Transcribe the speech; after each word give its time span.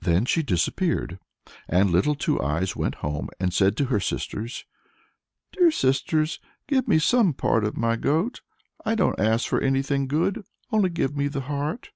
Then 0.00 0.24
she 0.24 0.42
disappeared, 0.42 1.18
and 1.68 1.90
Little 1.90 2.14
Two 2.14 2.40
Eyes 2.40 2.74
went 2.74 2.94
home 3.04 3.28
and 3.38 3.52
said 3.52 3.76
to 3.76 3.84
her 3.92 4.00
sisters, 4.00 4.64
"Dear 5.52 5.70
sisters, 5.70 6.40
give 6.66 6.88
me 6.88 6.98
some 6.98 7.34
part 7.34 7.64
of 7.64 7.76
my 7.76 7.96
goat; 7.96 8.40
I 8.86 8.94
don't 8.94 9.20
ask 9.20 9.46
for 9.46 9.60
anything 9.60 10.06
good, 10.08 10.42
only 10.72 10.88
give 10.88 11.14
me 11.14 11.28
the 11.28 11.42
heart." 11.42 11.90